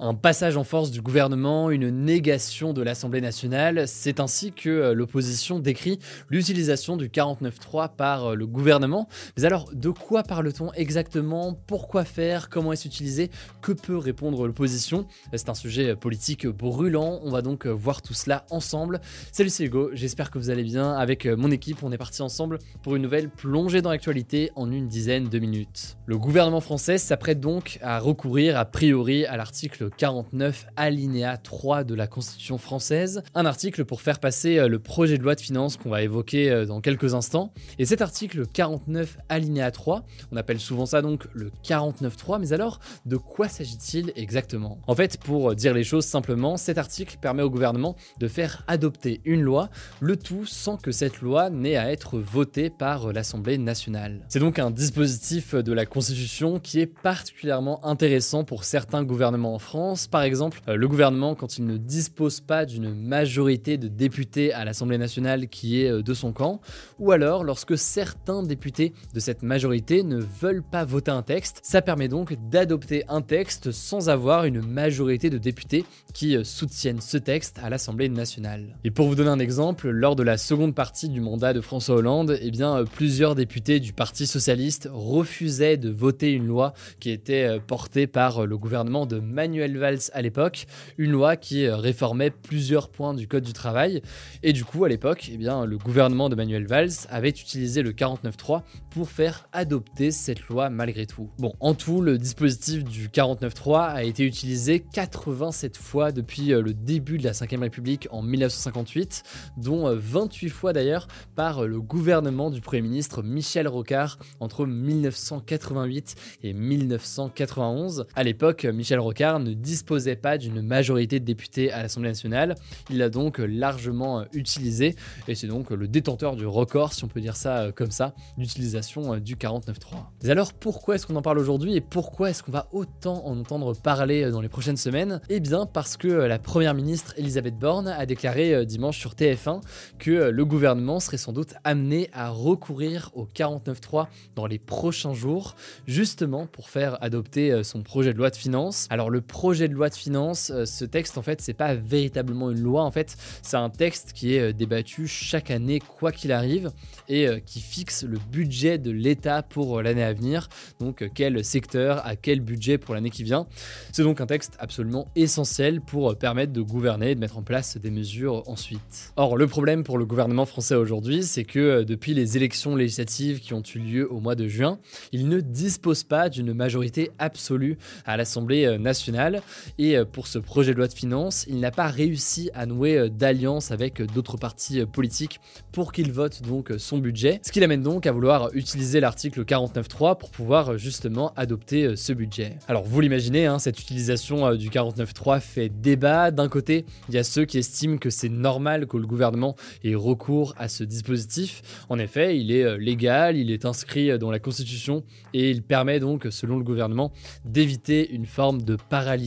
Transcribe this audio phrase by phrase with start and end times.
[0.00, 4.92] Un passage en force du gouvernement, une négation de l'Assemblée nationale, c'est ainsi que euh,
[4.92, 9.08] l'opposition décrit l'utilisation du 49.3 par euh, le gouvernement.
[9.36, 11.56] Mais alors, de quoi parle-t-on exactement?
[11.68, 12.48] Pourquoi faire?
[12.48, 13.30] Comment est-ce utilisé?
[13.62, 15.06] Que peut répondre l'opposition?
[15.32, 19.00] C'est un sujet politique brûlant, on va donc voir tout cela ensemble.
[19.30, 20.92] Salut c'est Hugo, j'espère que vous allez bien.
[20.94, 24.88] Avec mon équipe, on est parti ensemble pour une nouvelle plongée dans l'actualité en une
[24.88, 25.96] dizaine de minutes.
[26.06, 31.94] Le gouvernement français s'apprête donc à recourir a priori à l'article 49 alinéa 3 de
[31.94, 35.76] la Constitution française, un article pour faire passer euh, le projet de loi de finances
[35.76, 37.52] qu'on va évoquer euh, dans quelques instants.
[37.78, 42.80] Et cet article 49 alinéa 3, on appelle souvent ça donc le 49.3, mais alors
[43.06, 44.78] de quoi s'agit-il exactement?
[44.86, 49.20] En fait, pour dire les choses simplement, cet article permet au gouvernement de faire adopter
[49.24, 54.24] une loi, le tout sans que cette loi n'ait à être votée par l'Assemblée nationale.
[54.28, 59.58] C'est donc un dispositif de la Constitution qui est particulièrement intéressant pour certains gouvernements en
[59.58, 59.73] France
[60.10, 64.64] par exemple, euh, le gouvernement, quand il ne dispose pas d'une majorité de députés à
[64.64, 66.60] l'Assemblée nationale qui est euh, de son camp,
[67.00, 71.82] ou alors lorsque certains députés de cette majorité ne veulent pas voter un texte, ça
[71.82, 77.18] permet donc d'adopter un texte sans avoir une majorité de députés qui euh, soutiennent ce
[77.18, 78.76] texte à l'Assemblée nationale.
[78.84, 81.96] Et pour vous donner un exemple, lors de la seconde partie du mandat de François
[81.96, 87.58] Hollande, eh bien, plusieurs députés du Parti socialiste refusaient de voter une loi qui était
[87.66, 90.66] portée par le gouvernement de Manuel Valls à l'époque,
[90.98, 94.02] une loi qui euh, réformait plusieurs points du Code du travail.
[94.42, 97.92] Et du coup, à l'époque, eh bien, le gouvernement de Manuel Valls avait utilisé le
[97.92, 101.30] 49.3 pour faire adopter cette loi malgré tout.
[101.38, 106.74] Bon, en tout, le dispositif du 49.3 a été utilisé 87 fois depuis euh, le
[106.74, 109.22] début de la 5ème République en 1958,
[109.56, 116.16] dont 28 euh, fois d'ailleurs par le gouvernement du Premier ministre Michel Rocard entre 1988
[116.42, 118.06] et 1991.
[118.14, 122.54] À l'époque, Michel Rocard ne disposait pas d'une majorité de députés à l'Assemblée nationale.
[122.90, 124.94] Il l'a donc largement euh, utilisé
[125.28, 128.14] et c'est donc le détenteur du record, si on peut dire ça euh, comme ça,
[128.38, 129.96] d'utilisation euh, du 49.3.
[130.22, 133.38] Mais alors pourquoi est-ce qu'on en parle aujourd'hui et pourquoi est-ce qu'on va autant en
[133.38, 135.20] entendre parler dans les prochaines semaines?
[135.28, 139.60] Eh bien parce que la première ministre Elisabeth Borne a déclaré dimanche sur TF1
[139.98, 145.56] que le gouvernement serait sans doute amené à recourir au 49.3 dans les prochains jours,
[145.86, 148.86] justement pour faire adopter son projet de loi de finances.
[148.90, 152.50] Alors le projet de loi de finances, euh, ce texte en fait c'est pas véritablement
[152.50, 156.32] une loi en fait, c'est un texte qui est euh, débattu chaque année quoi qu'il
[156.32, 156.70] arrive
[157.08, 160.48] et euh, qui fixe le budget de l'État pour l'année à venir,
[160.80, 163.46] donc quel secteur à quel budget pour l'année qui vient.
[163.92, 167.76] C'est donc un texte absolument essentiel pour permettre de gouverner et de mettre en place
[167.76, 169.12] des mesures ensuite.
[169.16, 173.52] Or le problème pour le gouvernement français aujourd'hui, c'est que depuis les élections législatives qui
[173.52, 174.78] ont eu lieu au mois de juin,
[175.12, 177.76] il ne dispose pas d'une majorité absolue
[178.06, 179.33] à l'Assemblée nationale
[179.78, 182.96] et euh, pour ce projet de loi de finances, il n'a pas réussi à nouer
[182.96, 185.40] euh, d'alliance avec euh, d'autres partis politiques
[185.72, 187.40] pour qu'il vote donc son budget.
[187.42, 192.56] Ce qui l'amène donc à vouloir utiliser l'article 49.3 pour pouvoir justement adopter ce budget.
[192.68, 196.30] Alors vous l'imaginez, hein, cette utilisation du 49.3 fait débat.
[196.30, 199.94] D'un côté, il y a ceux qui estiment que c'est normal que le gouvernement ait
[199.94, 201.62] recours à ce dispositif.
[201.88, 205.02] En effet, il est légal, il est inscrit dans la Constitution
[205.32, 207.12] et il permet donc, selon le gouvernement,
[207.44, 209.23] d'éviter une forme de paralysie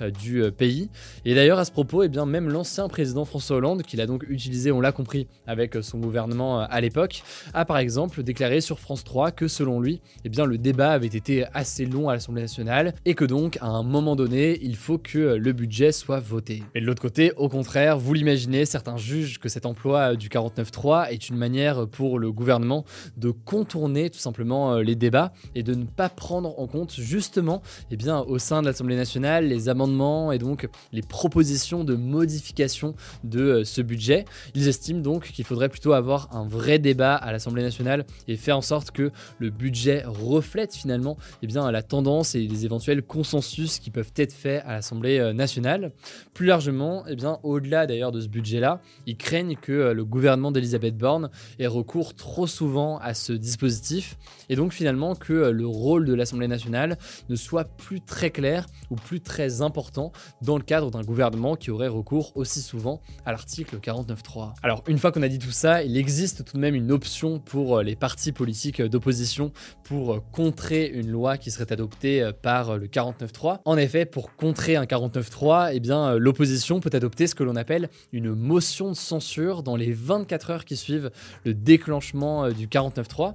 [0.00, 0.88] euh, du euh, pays.
[1.24, 4.24] Et d'ailleurs, à ce propos, eh bien, même l'ancien président François Hollande, qu'il a donc
[4.28, 7.22] utilisé, on l'a compris, avec euh, son gouvernement à l'époque,
[7.54, 11.06] a par exemple déclaré sur France 3 que selon lui, eh bien, le débat avait
[11.06, 14.98] été assez long à l'Assemblée nationale et que donc, à un moment donné, il faut
[14.98, 16.62] que le budget soit voté.
[16.74, 21.08] Et de l'autre côté, au contraire, vous l'imaginez, certains jugent que cet emploi du 49.3
[21.10, 22.84] est une manière pour le gouvernement
[23.16, 27.96] de contourner tout simplement les débats et de ne pas prendre en compte justement, eh
[27.96, 32.94] bien, au sein de l'Assemblée nationale, les amendements et donc les propositions de modification
[33.24, 34.24] de euh, ce budget.
[34.54, 38.56] Ils estiment donc qu'il faudrait plutôt avoir un vrai débat à l'Assemblée nationale et faire
[38.56, 43.78] en sorte que le budget reflète finalement eh bien, la tendance et les éventuels consensus
[43.78, 45.92] qui peuvent être faits à l'Assemblée euh, nationale.
[46.34, 50.52] Plus largement, eh bien, au-delà d'ailleurs de ce budget-là, ils craignent que euh, le gouvernement
[50.52, 54.16] d'Elisabeth Borne ait recours trop souvent à ce dispositif
[54.48, 58.96] et donc finalement que le rôle de l'Assemblée nationale ne soit plus très clair ou
[58.96, 63.78] plus très important dans le cadre d'un gouvernement qui aurait recours aussi souvent à l'article
[63.78, 64.54] 49.3.
[64.62, 67.38] Alors une fois qu'on a dit tout ça, il existe tout de même une option
[67.38, 69.52] pour euh, les partis politiques d'opposition
[69.84, 73.60] pour euh, contrer une loi qui serait adoptée euh, par le 49.3.
[73.64, 77.88] En effet, pour contrer un 49.3, eh bien l'opposition peut adopter ce que l'on appelle
[78.12, 81.10] une motion de censure dans les 24 heures qui suivent
[81.44, 83.34] le déclenchement du 49.3.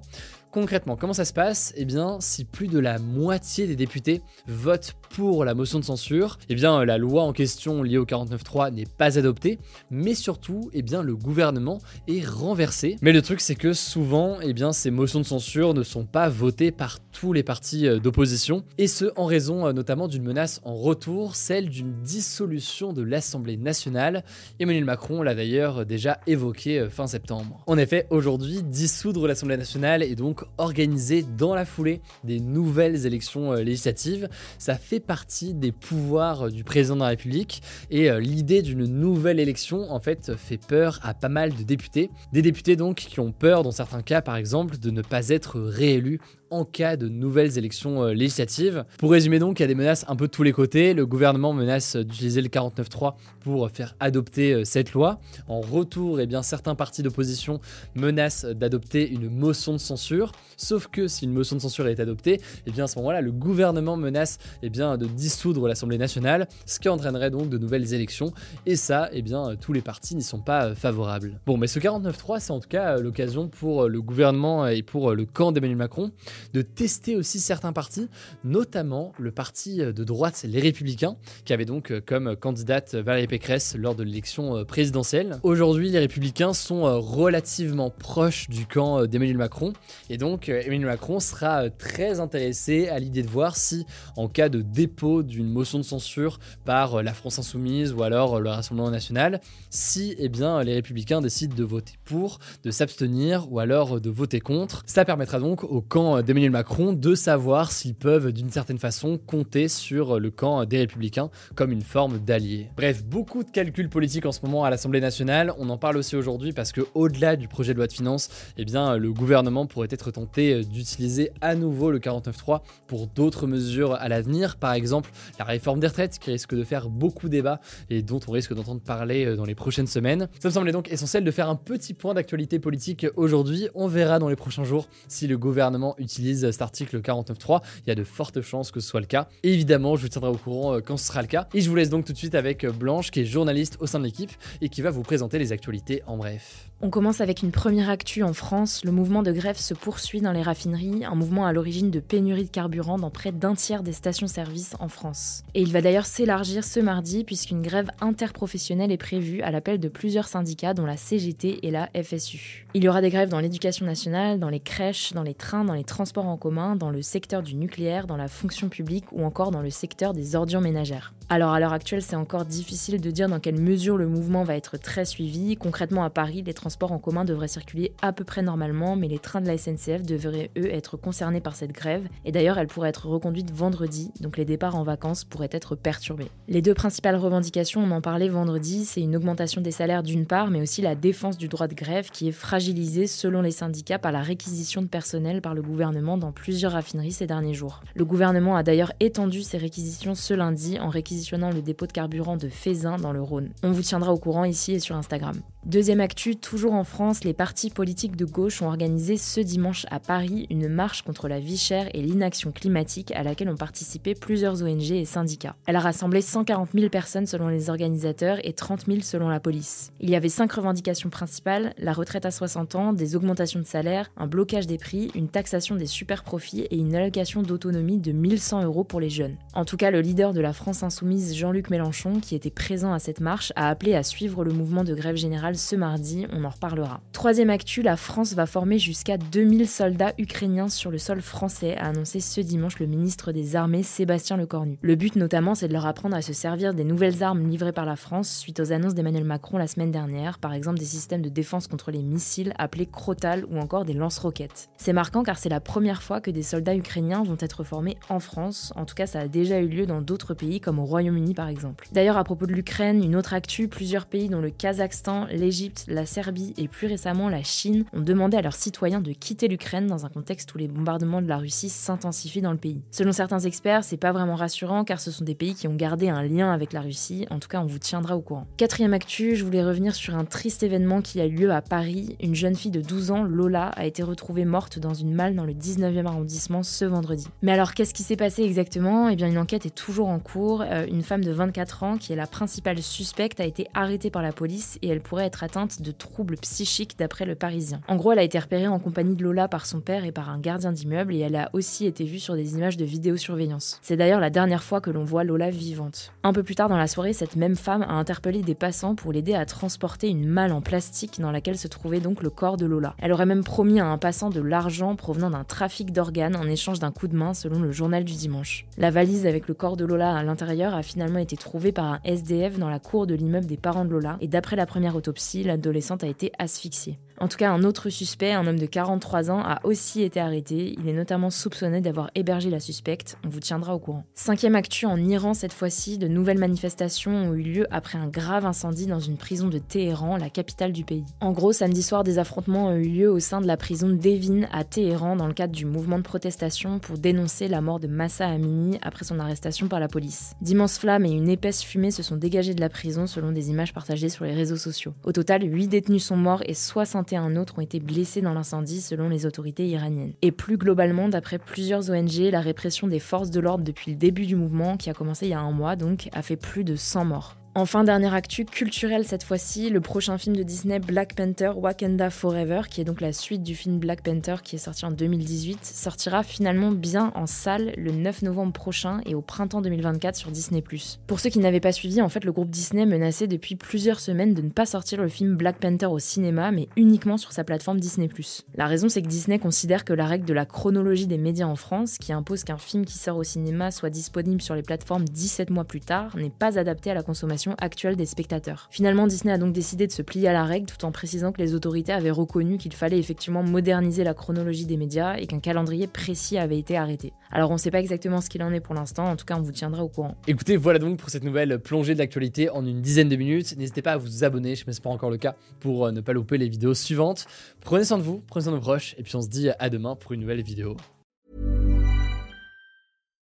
[0.52, 1.74] Concrètement, comment ça se passe?
[1.76, 6.40] Eh bien, si plus de la moitié des députés votent pour la motion de censure,
[6.50, 9.60] eh bien, la loi en question liée au 49.3 n'est pas adoptée,
[9.92, 12.96] mais surtout, eh bien, le gouvernement est renversé.
[13.02, 16.30] Mais le truc, c'est que souvent, eh bien, ces motions de censure ne sont pas
[16.30, 20.62] votées par tous les partis euh, d'opposition, et ce, en raison euh, notamment d'une menace
[20.64, 24.24] en retour, celle d'une dissolution de l'Assemblée nationale.
[24.60, 27.64] Emmanuel Macron l'a d'ailleurs déjà évoqué euh, fin septembre.
[27.68, 33.54] En effet, aujourd'hui, dissoudre l'Assemblée nationale est donc organiser dans la foulée des nouvelles élections
[33.54, 34.30] euh, législatives.
[34.58, 38.86] Ça fait partie des pouvoirs euh, du président de la République et euh, l'idée d'une
[38.86, 42.10] nouvelle élection en fait fait peur à pas mal de députés.
[42.34, 45.60] Des députés donc qui ont peur dans certains cas par exemple de ne pas être
[45.60, 48.86] réélus en cas de nouvelles élections euh, législatives.
[48.98, 50.94] Pour résumer donc, il y a des menaces un peu de tous les côtés.
[50.94, 55.20] Le gouvernement menace d'utiliser le 49.3 pour faire adopter euh, cette loi.
[55.48, 57.60] En retour, eh bien, certains partis d'opposition
[57.96, 60.32] menacent d'adopter une motion de censure.
[60.58, 63.32] Sauf que si une motion de censure est adoptée, eh bien, à ce moment-là, le
[63.32, 68.34] gouvernement menace eh bien, de dissoudre l'Assemblée nationale, ce qui entraînerait donc de nouvelles élections.
[68.66, 71.40] Et ça, eh bien, tous les partis n'y sont pas euh, favorables.
[71.46, 75.26] Bon, mais ce 49.3, c'est en tout cas l'occasion pour le gouvernement et pour le
[75.26, 76.12] camp d'Emmanuel Macron
[76.54, 78.10] de tester aussi certains partis,
[78.44, 83.76] notamment le parti de droite Les Républicains, qui avait donc euh, comme candidate Valérie Pécresse
[83.78, 85.40] lors de l'élection euh, présidentielle.
[85.44, 89.74] Aujourd'hui, les Républicains sont euh, relativement proches du camp d'Emmanuel Macron,
[90.10, 93.86] et donc Emmanuel Macron sera très intéressé à l'idée de voir si,
[94.16, 98.50] en cas de dépôt d'une motion de censure par la France Insoumise ou alors le
[98.50, 104.00] Rassemblement National, si eh bien, les Républicains décident de voter pour, de s'abstenir ou alors
[104.00, 104.84] de voter contre.
[104.86, 109.70] Ça permettra donc au camp d'Emmanuel Macron de savoir s'ils peuvent d'une certaine façon compter
[109.70, 112.70] sur le camp des républicains comme une forme d'allié.
[112.76, 115.54] Bref, beaucoup de calculs politiques en ce moment à l'Assemblée nationale.
[115.58, 118.28] On en parle aussi aujourd'hui parce que au-delà du projet de loi de finances,
[118.58, 123.94] eh bien le gouvernement pourrait être tenté d'utiliser à nouveau le 49.3 pour d'autres mesures
[123.94, 128.02] à l'avenir, par exemple la réforme des retraites qui risque de faire beaucoup débat et
[128.02, 130.28] dont on risque d'entendre parler dans les prochaines semaines.
[130.42, 133.70] Ça me semblait donc essentiel de faire un petit point d'actualité politique aujourd'hui.
[133.76, 137.62] On verra dans les prochains jours si le gouvernement utilise utilise cet article 49.3.
[137.86, 139.28] Il y a de fortes chances que ce soit le cas.
[139.44, 141.48] évidemment, je vous tiendrai au courant euh, quand ce sera le cas.
[141.54, 143.88] Et je vous laisse donc tout de suite avec euh, Blanche, qui est journaliste au
[143.88, 144.32] sein de l'équipe
[144.62, 146.67] et qui va vous présenter les actualités en bref.
[146.80, 148.86] On commence avec une première actu en France.
[148.86, 152.46] Le mouvement de grève se poursuit dans les raffineries, un mouvement à l'origine de pénurie
[152.46, 155.44] de carburant dans près d'un tiers des stations-service en France.
[155.56, 159.90] Et il va d'ailleurs s'élargir ce mardi puisqu'une grève interprofessionnelle est prévue à l'appel de
[159.90, 162.68] plusieurs syndicats dont la CGT et la FSU.
[162.76, 165.74] Il y aura des grèves dans l'éducation nationale, dans les crèches, dans les trains, dans
[165.74, 169.50] les transports en commun, dans le secteur du nucléaire, dans la fonction publique ou encore
[169.50, 171.16] dans le secteur des ordures ménagères.
[171.30, 174.56] Alors à l'heure actuelle, c'est encore difficile de dire dans quelle mesure le mouvement va
[174.56, 175.58] être très suivi.
[175.58, 179.20] Concrètement à Paris, les transports en commun devraient circuler à peu près normalement, mais les
[179.20, 182.10] trains de la SNCF devraient eux être concernés par cette grève.
[182.26, 186.28] Et d'ailleurs, elle pourrait être reconduite vendredi, donc les départs en vacances pourraient être perturbés.
[186.50, 190.50] Les deux principales revendications, on en parlait vendredi, c'est une augmentation des salaires d'une part,
[190.50, 194.12] mais aussi la défense du droit de grève qui est fragilisé selon les syndicats par
[194.12, 197.80] la réquisition de personnel par le gouvernement dans plusieurs raffineries ces derniers jours.
[197.96, 202.36] Le gouvernement a d'ailleurs étendu ces réquisitions ce lundi en réquisitionnant le dépôt de carburant
[202.36, 203.52] de Fézin dans le Rhône.
[203.64, 205.42] On vous tiendra au courant ici et sur Instagram.
[205.68, 210.00] Deuxième actu, toujours en France, les partis politiques de gauche ont organisé ce dimanche à
[210.00, 214.64] Paris une marche contre la vie chère et l'inaction climatique à laquelle ont participé plusieurs
[214.64, 215.58] ONG et syndicats.
[215.66, 219.92] Elle a rassemblé 140 000 personnes selon les organisateurs et 30 000 selon la police.
[220.00, 224.10] Il y avait cinq revendications principales, la retraite à 60 ans, des augmentations de salaire,
[224.16, 228.64] un blocage des prix, une taxation des super profits et une allocation d'autonomie de 1100
[228.64, 229.36] euros pour les jeunes.
[229.54, 233.00] En tout cas, le leader de la France insoumise, Jean-Luc Mélenchon, qui était présent à
[233.00, 236.50] cette marche, a appelé à suivre le mouvement de grève générale ce mardi, on en
[236.50, 237.02] reparlera.
[237.12, 241.88] Troisième actu, la France va former jusqu'à 2000 soldats ukrainiens sur le sol français, a
[241.88, 244.78] annoncé ce dimanche le ministre des Armées Sébastien Lecornu.
[244.82, 247.86] Le but notamment, c'est de leur apprendre à se servir des nouvelles armes livrées par
[247.86, 251.30] la France suite aux annonces d'Emmanuel Macron la semaine dernière, par exemple des systèmes de
[251.30, 254.70] défense contre les missiles appelés Crotal ou encore des lance-roquettes.
[254.78, 258.20] C'est marquant car c'est la première fois que des soldats ukrainiens vont être formés en
[258.20, 261.34] France, en tout cas ça a déjà eu lieu dans d'autres pays comme au Royaume-Uni
[261.34, 261.88] par exemple.
[261.92, 266.06] D'ailleurs à propos de l'Ukraine, une autre actu, plusieurs pays dont le Kazakhstan, l'Égypte, la
[266.06, 270.06] Serbie et plus récemment la Chine ont demandé à leurs citoyens de quitter l'Ukraine dans
[270.06, 272.82] un contexte où les bombardements de la Russie s'intensifient dans le pays.
[272.92, 276.10] Selon certains experts, c'est pas vraiment rassurant car ce sont des pays qui ont gardé
[276.10, 278.46] un lien avec la Russie, en tout cas on vous tiendra au courant.
[278.58, 282.18] Quatrième actu, je voulais revenir sur un triste événement qui a eu lieu à Paris.
[282.20, 285.46] Une jeune fille de 12 ans, Lola, a été retrouvée morte dans une malle dans
[285.46, 287.26] le 19e arrondissement ce vendredi.
[287.42, 289.08] Mais alors qu'est-ce qui s'est passé exactement?
[289.08, 290.62] Eh bien une enquête est toujours en cours.
[290.62, 294.22] Euh, une femme de 24 ans, qui est la principale suspecte, a été arrêtée par
[294.22, 297.82] la police et elle pourrait être atteinte de troubles psychiques d'après le Parisien.
[297.88, 300.30] En gros, elle a été repérée en compagnie de Lola par son père et par
[300.30, 303.80] un gardien d'immeuble et elle a aussi été vue sur des images de vidéosurveillance.
[303.82, 306.12] C'est d'ailleurs la dernière fois que l'on voit Lola vivante.
[306.24, 309.14] Un peu plus tard dans la soirée, cette même femme a interpellé des passants pour
[309.14, 312.66] l'aider à transporter une malle en plastique dans laquelle se trouvait donc le corps de
[312.66, 312.96] Lola.
[313.00, 316.80] Elle aurait même promis à un passant de l'argent provenant d'un trafic d'organes en échange
[316.80, 318.66] d'un coup de main selon le journal du dimanche.
[318.78, 322.00] La valise avec le corps de Lola à l'intérieur a finalement été trouvée par un
[322.04, 325.17] SDF dans la cour de l'immeuble des parents de Lola et d'après la première autopsie,
[325.44, 326.98] l'adolescente a été asphyxiée.
[327.20, 330.76] En tout cas, un autre suspect, un homme de 43 ans, a aussi été arrêté.
[330.78, 333.18] Il est notamment soupçonné d'avoir hébergé la suspecte.
[333.26, 334.06] On vous tiendra au courant.
[334.14, 338.46] Cinquième actu en Iran cette fois-ci, de nouvelles manifestations ont eu lieu après un grave
[338.46, 341.06] incendie dans une prison de Téhéran, la capitale du pays.
[341.20, 344.48] En gros, samedi soir, des affrontements ont eu lieu au sein de la prison d'Evin
[344.52, 348.28] à Téhéran dans le cadre du mouvement de protestation pour dénoncer la mort de Massa
[348.28, 350.34] Amini après son arrestation par la police.
[350.42, 353.74] D'immenses flammes et une épaisse fumée se sont dégagées de la prison selon des images
[353.74, 354.94] partagées sur les réseaux sociaux.
[355.04, 358.82] Au total, 8 détenus sont morts et 60 un autres ont été blessés dans l'incendie
[358.82, 360.14] selon les autorités iraniennes.
[360.22, 364.26] Et plus globalement, d'après plusieurs ONG, la répression des forces de l'ordre depuis le début
[364.26, 366.76] du mouvement, qui a commencé il y a un mois donc, a fait plus de
[366.76, 367.37] 100 morts.
[367.60, 372.62] Enfin, dernière actu culturelle cette fois-ci, le prochain film de Disney Black Panther Wakanda Forever,
[372.70, 376.22] qui est donc la suite du film Black Panther qui est sorti en 2018, sortira
[376.22, 380.64] finalement bien en salle le 9 novembre prochain et au printemps 2024 sur Disney+.
[381.08, 384.36] Pour ceux qui n'avaient pas suivi, en fait, le groupe Disney menaçait depuis plusieurs semaines
[384.36, 387.80] de ne pas sortir le film Black Panther au cinéma, mais uniquement sur sa plateforme
[387.80, 388.08] Disney+.
[388.54, 391.56] La raison, c'est que Disney considère que la règle de la chronologie des médias en
[391.56, 395.50] France, qui impose qu'un film qui sort au cinéma soit disponible sur les plateformes 17
[395.50, 398.68] mois plus tard, n'est pas adaptée à la consommation actuelle des spectateurs.
[398.72, 401.42] Finalement, Disney a donc décidé de se plier à la règle tout en précisant que
[401.42, 405.88] les autorités avaient reconnu qu'il fallait effectivement moderniser la chronologie des médias et qu'un calendrier
[405.88, 407.14] précis avait été arrêté.
[407.32, 409.38] Alors on ne sait pas exactement ce qu'il en est pour l'instant, en tout cas
[409.38, 410.16] on vous tiendra au courant.
[410.28, 413.56] Écoutez, voilà donc pour cette nouvelle plongée de l'actualité en une dizaine de minutes.
[413.58, 416.02] N'hésitez pas à vous abonner, je ne sais pas encore le cas, pour euh, ne
[416.02, 417.26] pas louper les vidéos suivantes.
[417.62, 419.70] Prenez soin de vous, prenez soin de vos proches, et puis on se dit à
[419.70, 420.78] demain pour une nouvelle vidéo.